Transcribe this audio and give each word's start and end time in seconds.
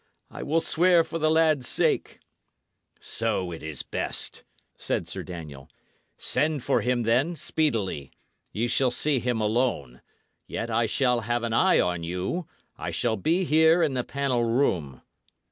I 0.31 0.41
will 0.41 0.61
swear 0.61 1.03
for 1.03 1.19
the 1.19 1.29
lad's 1.29 1.67
sake." 1.67 2.17
"So 2.99 3.51
is 3.51 3.81
it 3.83 3.91
best!" 3.91 4.43
said 4.75 5.07
Sir 5.07 5.21
Daniel. 5.21 5.69
"Send 6.17 6.63
for 6.63 6.81
him, 6.81 7.03
then, 7.03 7.35
speedily. 7.35 8.09
Ye 8.51 8.67
shall 8.67 8.89
see 8.89 9.19
him 9.19 9.39
alone. 9.39 10.01
Yet 10.47 10.71
I 10.71 10.87
shall 10.87 11.19
have 11.19 11.43
an 11.43 11.53
eye 11.53 11.79
on 11.79 12.01
you. 12.01 12.47
I 12.79 12.89
shall 12.89 13.15
be 13.15 13.43
here 13.43 13.83
in 13.83 13.93
the 13.93 14.03
panel 14.03 14.43
room." 14.43 15.03